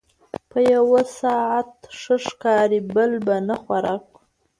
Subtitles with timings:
[0.35, 1.69] ـ يو په سعت
[1.99, 4.05] ښه ښکاري بل په نه خوراک